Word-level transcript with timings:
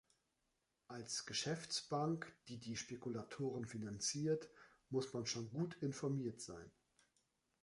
Als 0.87 1.27
Geschäftsbank, 1.27 2.33
die 2.47 2.57
die 2.57 2.75
Spekulatoren 2.75 3.67
finanziert, 3.67 4.49
muss 4.89 5.13
man 5.13 5.27
schon 5.27 5.51
gut 5.51 5.75
informiert 5.79 6.41
sein! 6.41 6.71